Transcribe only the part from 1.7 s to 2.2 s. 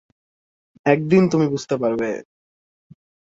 পারবে!